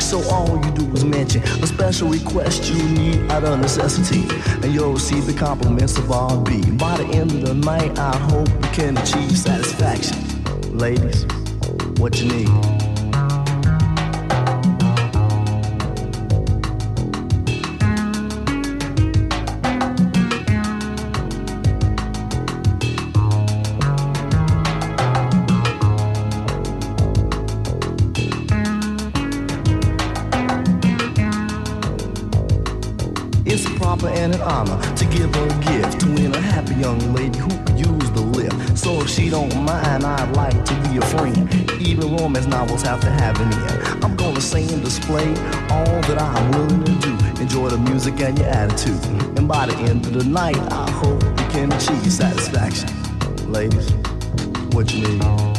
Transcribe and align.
so 0.00 0.22
all 0.30 0.62
you 0.64 0.70
do 0.72 0.90
is 0.92 1.04
mention 1.04 1.42
a 1.42 1.66
special 1.66 2.08
request 2.08 2.72
you 2.72 2.82
need 2.88 3.30
out 3.30 3.44
of 3.44 3.58
necessity, 3.60 4.24
and 4.62 4.72
you'll 4.74 4.92
receive 4.92 5.26
the 5.26 5.34
compliments 5.34 5.98
of 5.98 6.10
R&B. 6.10 6.70
By 6.72 6.96
the 6.96 7.06
end 7.16 7.32
of 7.32 7.46
the 7.46 7.54
night, 7.54 7.98
I 7.98 8.16
hope 8.16 8.48
you 8.48 8.70
can 8.72 8.96
achieve 8.96 9.36
satisfaction. 9.36 10.16
Ladies, 10.76 11.24
what 11.98 12.20
you 12.20 12.28
need? 12.28 12.79
Romance 42.20 42.46
novels 42.46 42.82
have 42.82 43.00
to 43.00 43.10
have 43.10 43.40
an 43.40 43.50
end. 43.50 44.04
I'm 44.04 44.14
gonna 44.14 44.42
sing 44.42 44.70
and 44.70 44.84
display 44.84 45.28
all 45.70 46.00
that 46.02 46.20
I'm 46.20 46.50
willing 46.50 46.84
to 46.84 46.92
do. 46.96 47.40
Enjoy 47.40 47.70
the 47.70 47.78
music 47.78 48.20
and 48.20 48.38
your 48.38 48.48
attitude. 48.48 49.02
And 49.38 49.48
by 49.48 49.64
the 49.64 49.76
end 49.88 50.04
of 50.04 50.12
the 50.12 50.24
night, 50.24 50.58
I 50.70 50.90
hope 50.90 51.22
you 51.22 51.46
can 51.48 51.72
achieve 51.72 52.12
satisfaction. 52.12 52.90
Ladies, 53.50 53.90
what 54.72 54.92
you 54.92 55.08
need? 55.08 55.49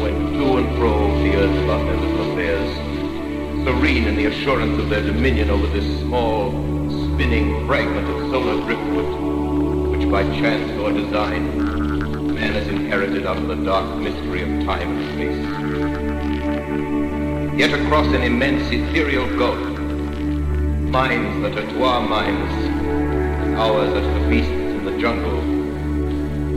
Went 0.00 0.34
to 0.34 0.56
and 0.56 0.76
fro 0.76 1.22
the 1.22 1.36
earth 1.36 1.64
about 1.64 1.84
their 1.86 1.96
little 1.96 2.32
affairs, 2.32 2.74
serene 3.64 4.06
in 4.06 4.16
the 4.16 4.26
assurance 4.26 4.78
of 4.78 4.88
their 4.88 5.02
dominion 5.02 5.50
over 5.50 5.66
this 5.68 6.00
small, 6.00 6.50
spinning 6.90 7.66
fragment 7.66 8.08
of 8.08 8.30
solar 8.30 8.64
driftwood, 8.64 9.96
which 9.96 10.10
by 10.10 10.22
chance 10.40 10.70
or 10.80 10.92
design, 10.92 12.34
man 12.34 12.52
has 12.54 12.68
inherited 12.68 13.26
out 13.26 13.36
of 13.36 13.46
the 13.46 13.56
dark 13.56 13.96
mystery 13.98 14.42
of 14.42 14.64
time 14.64 14.96
and 14.96 15.04
space. 15.14 15.44
Yet 17.58 17.72
across 17.80 18.06
an 18.08 18.22
immense 18.22 18.70
ethereal 18.70 19.26
gulf, 19.38 19.58
minds 20.90 21.42
that 21.42 21.56
are 21.56 21.70
to 21.70 21.84
our 21.84 22.00
minds, 22.00 22.52
ours 23.56 23.94
as 23.94 24.22
the 24.22 24.28
beasts 24.28 24.50
in 24.50 24.84
the 24.84 24.98
jungle, 24.98 25.38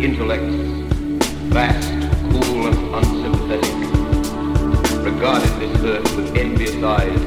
intellects 0.02 0.56
vast, 1.54 1.97
regarded 5.28 5.60
this 5.60 5.84
earth 5.84 6.16
with 6.16 6.38
envious 6.38 6.82
eyes, 6.82 7.22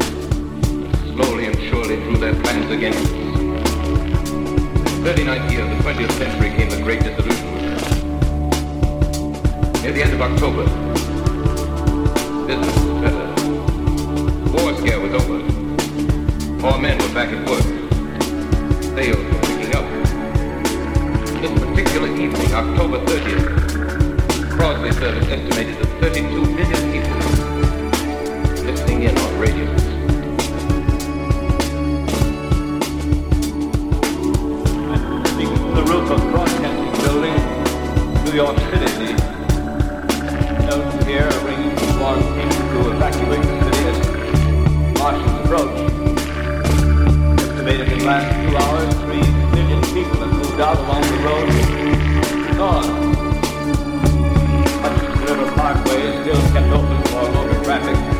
slowly 1.13 1.45
and 1.45 1.59
surely 1.69 1.97
drew 1.97 2.17
their 2.17 2.35
plans 2.41 2.71
against 2.71 2.99
us. 2.99 3.11
In 3.11 5.05
the 5.05 5.13
39th 5.13 5.51
year 5.51 5.65
of 5.65 5.69
the 5.69 5.77
20th 5.85 6.13
century 6.13 6.49
came 6.57 6.71
the 6.71 6.81
Great 6.83 7.03
Disillusionment. 7.03 7.83
Near 9.83 9.93
the 9.93 10.03
end 10.03 10.15
of 10.15 10.23
October, 10.23 10.65
business 12.47 12.75
was 12.85 13.01
better. 13.05 13.27
The 14.45 14.51
war 14.51 14.75
scare 14.79 14.99
was 14.99 15.13
over. 15.21 16.67
All 16.67 16.79
men 16.79 16.97
were 16.97 17.13
back 17.13 17.29
at 17.29 17.47
work. 17.51 17.67
Sales 18.97 19.25
were 19.31 19.41
picking 19.43 19.77
up. 19.77 19.85
This 21.43 21.53
particular 21.61 22.09
evening, 22.17 22.55
October 22.55 23.05
30th, 23.05 24.51
Crossley 24.57 24.93
service 24.93 25.29
estimated 25.29 25.77
that 25.77 26.01
32 26.01 26.47
million 26.47 26.93
people 26.93 27.20
the 35.75 35.83
roof 35.89 36.11
of 36.11 36.21
Broadcasting 36.31 36.93
Building, 37.01 37.39
New 38.25 38.33
York 38.33 38.59
City. 38.59 39.15
Notes 40.67 41.07
here 41.07 41.31
on 42.03 42.19
to 42.71 42.79
evacuate 42.91 43.43
the 43.43 43.57
city 43.65 43.83
as 43.89 43.99
marshals 44.99 45.37
approach. 45.41 45.77
Estimated 47.41 47.87
in 47.93 47.99
the 47.99 48.05
last 48.05 48.29
two 48.45 48.53
hours, 48.59 48.93
three 49.05 49.27
million 49.57 49.81
people 49.95 50.19
have 50.21 50.33
moved 50.35 50.61
out 50.61 50.79
along 50.81 51.03
the 51.03 51.17
road. 51.25 51.49
Parkway 55.57 56.01
is 56.03 56.15
still 56.21 56.43
open 56.73 56.99
for 57.05 57.25
traffic. 57.65 58.20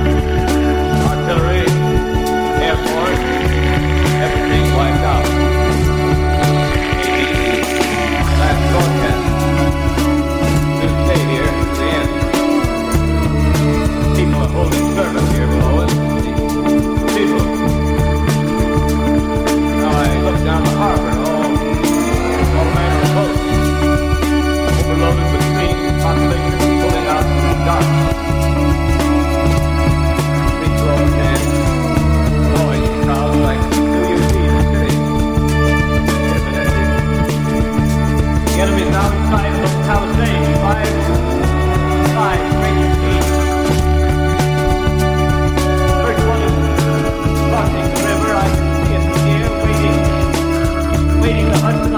waiting, 49.63 51.21
waiting 51.21 51.49
the 51.49 51.57
Hudson 51.57 51.90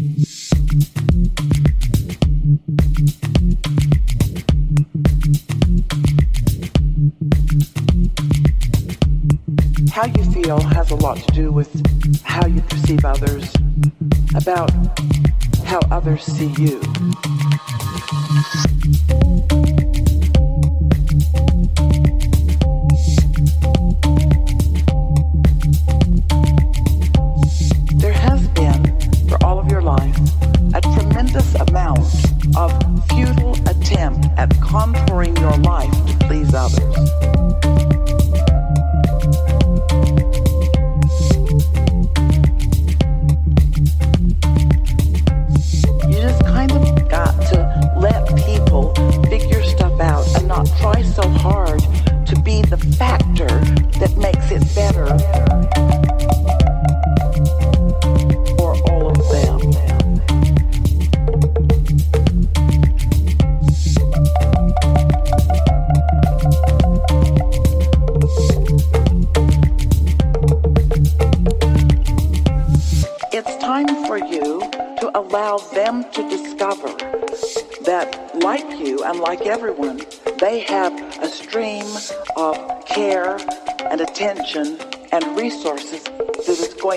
How 0.00 0.06
you 10.06 10.24
feel 10.32 10.58
has 10.60 10.90
a 10.90 10.94
lot 10.94 11.18
to 11.18 11.32
do 11.34 11.52
with 11.52 11.68
how 12.24 12.46
you 12.46 12.62
perceive 12.62 13.04
others, 13.04 13.52
about 14.34 14.70
how 15.66 15.80
others 15.90 16.22
see 16.22 16.54
you. 16.58 16.80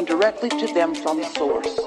directly 0.05 0.49
to 0.49 0.73
them 0.73 0.93
from 0.95 1.23
source. 1.23 1.82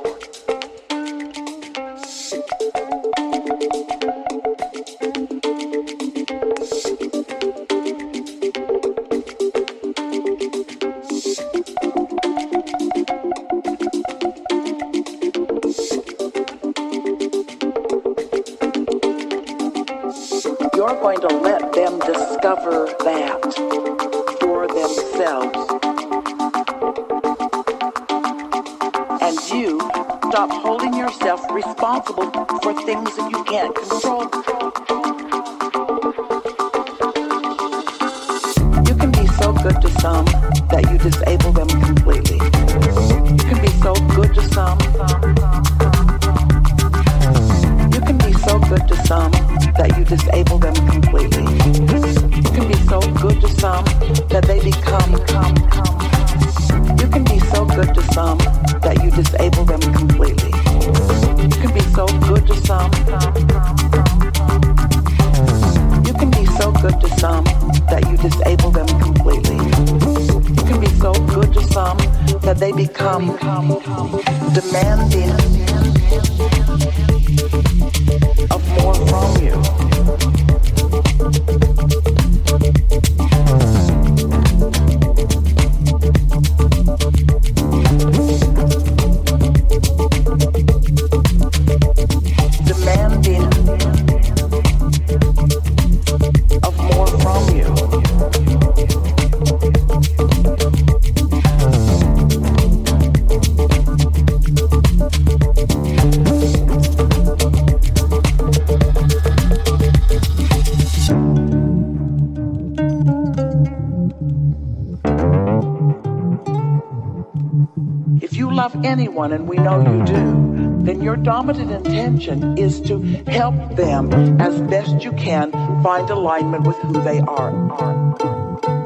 is 122.17 122.81
to 122.81 122.99
help 123.27 123.77
them 123.77 124.41
as 124.41 124.61
best 124.63 125.03
you 125.05 125.13
can 125.13 125.53
find 125.83 126.09
alignment 126.09 126.67
with 126.67 126.77
who 126.79 126.93
they 127.03 127.21
are. 127.21 127.51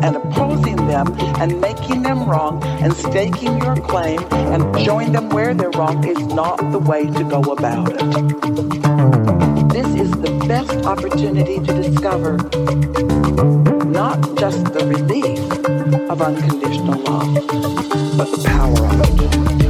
And 0.02 0.16
opposing 0.16 0.77
them 0.89 1.15
and 1.40 1.61
making 1.61 2.02
them 2.02 2.28
wrong 2.28 2.62
and 2.65 2.93
staking 2.93 3.59
your 3.59 3.77
claim 3.77 4.20
and 4.32 4.85
showing 4.85 5.12
them 5.12 5.28
where 5.28 5.55
they're 5.55 5.70
wrong 5.70 6.05
is 6.07 6.19
not 6.19 6.57
the 6.73 6.81
way 6.81 7.07
to 7.07 7.24
go 7.24 7.40
about 7.40 7.93
it. 7.93 7.98
This 9.70 9.86
is 9.94 10.11
the 10.11 10.44
best 10.48 10.85
opportunity 10.85 11.61
to 11.61 11.82
discover 11.82 12.36
not 13.85 14.19
just 14.39 14.65
the 14.73 14.86
relief 14.86 15.39
of 16.11 16.20
unconditional 16.20 16.98
love, 16.98 17.35
but 18.16 18.28
the 18.32 18.43
power 18.44 18.86
of 18.86 19.65
it. 19.65 19.70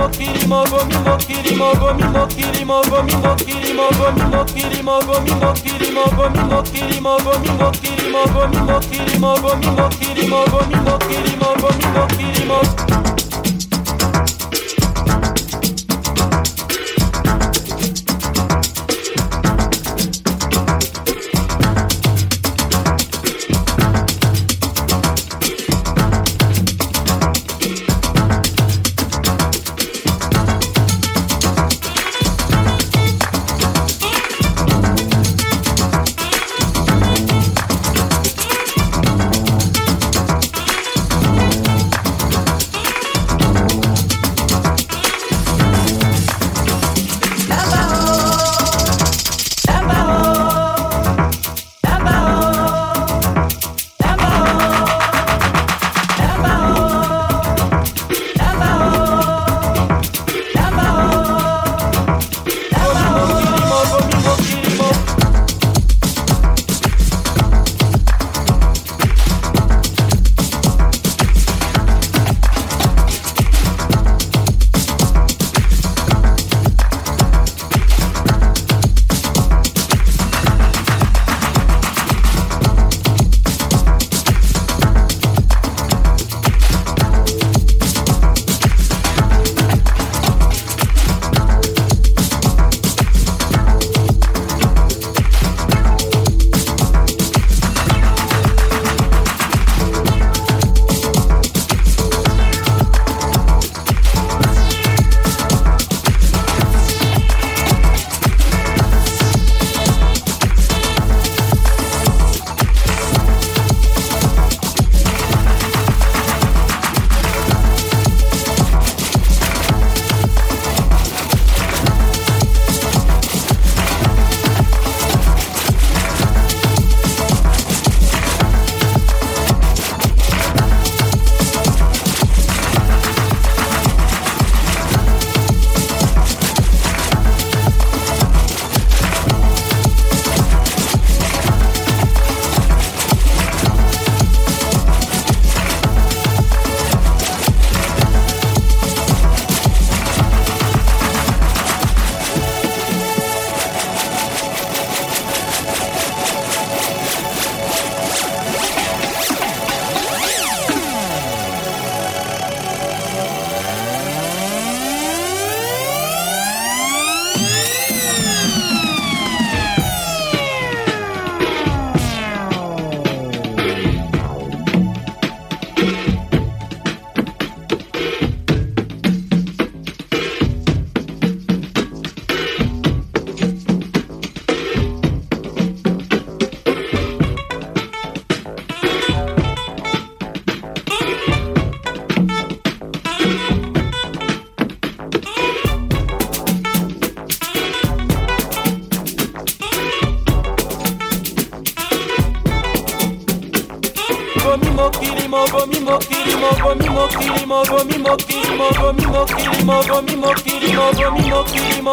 mingo 0.00 0.08
kirimogo 0.08 0.84
mingo 0.84 1.16
kirimogo 1.18 1.92
mingo 1.92 2.26
kirimogo 2.26 3.02
mingo 3.02 3.34
kirimogo 3.36 4.10
mingo 4.16 4.44
kirimogo 4.44 5.20
mingo 5.20 5.52
kirimogo 5.52 6.30
mingo 6.30 6.62
kirimogo 6.62 7.38
mingo 7.40 7.70
kirimogo 7.70 8.48
mingo 8.48 8.80
kirimogo 8.80 9.56
mingo 9.56 9.88
kirimogo 9.98 10.60
mingo 10.68 10.98
kirimogo 10.98 11.68
mingo 11.78 12.06
kirimogo 12.16 12.79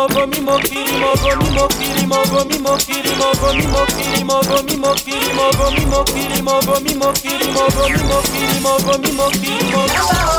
mogo 0.10 0.28
mi 0.28 0.40
mokiri 0.42 0.92
mogo 1.00 1.36
mi 1.38 1.50
mokiri 1.50 2.08
mogo 2.08 2.46
mi 2.46 2.58
mokiri 2.60 3.16
mogo 3.20 3.54
mi 3.54 3.66
mokiri 3.68 4.24
mogo 4.24 4.64
mi 4.64 4.76
mokiri 4.78 5.34
mogo 5.34 5.72
mi 5.72 5.86
mokiri 5.86 6.42
mogo 6.42 6.80
mi 6.80 6.94
mokiri 6.96 7.48
mogo 7.54 7.90
mi 7.90 8.04
mokiri 8.04 8.60
mogo 8.62 8.98
mi 8.98 9.12
mokiri 9.12 9.72
mogo 9.72 10.37